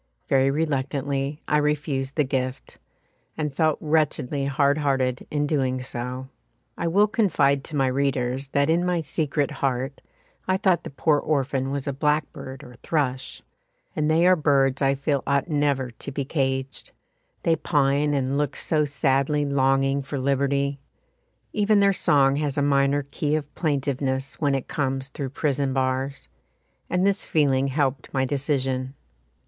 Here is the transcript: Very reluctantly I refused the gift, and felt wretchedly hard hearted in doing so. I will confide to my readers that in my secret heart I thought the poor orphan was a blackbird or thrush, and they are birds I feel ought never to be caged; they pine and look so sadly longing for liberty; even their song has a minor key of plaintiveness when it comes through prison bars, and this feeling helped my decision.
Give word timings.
Very 0.27 0.49
reluctantly 0.49 1.43
I 1.47 1.57
refused 1.57 2.15
the 2.15 2.23
gift, 2.23 2.79
and 3.37 3.53
felt 3.53 3.77
wretchedly 3.79 4.45
hard 4.45 4.79
hearted 4.79 5.27
in 5.29 5.45
doing 5.45 5.79
so. 5.83 6.27
I 6.75 6.87
will 6.87 7.05
confide 7.07 7.63
to 7.65 7.75
my 7.75 7.85
readers 7.85 8.47
that 8.47 8.67
in 8.67 8.83
my 8.83 9.01
secret 9.01 9.51
heart 9.51 10.01
I 10.47 10.57
thought 10.57 10.85
the 10.85 10.89
poor 10.89 11.19
orphan 11.19 11.69
was 11.69 11.85
a 11.85 11.93
blackbird 11.93 12.63
or 12.63 12.77
thrush, 12.81 13.43
and 13.95 14.09
they 14.09 14.25
are 14.25 14.35
birds 14.35 14.81
I 14.81 14.95
feel 14.95 15.21
ought 15.27 15.49
never 15.49 15.91
to 15.91 16.11
be 16.11 16.25
caged; 16.25 16.89
they 17.43 17.55
pine 17.55 18.15
and 18.15 18.39
look 18.39 18.55
so 18.55 18.85
sadly 18.85 19.45
longing 19.45 20.01
for 20.01 20.17
liberty; 20.17 20.79
even 21.53 21.79
their 21.79 21.93
song 21.93 22.37
has 22.37 22.57
a 22.57 22.63
minor 22.63 23.03
key 23.03 23.35
of 23.35 23.53
plaintiveness 23.53 24.41
when 24.41 24.55
it 24.55 24.67
comes 24.67 25.09
through 25.09 25.29
prison 25.29 25.73
bars, 25.73 26.27
and 26.89 27.05
this 27.05 27.23
feeling 27.23 27.67
helped 27.67 28.11
my 28.11 28.25
decision. 28.25 28.95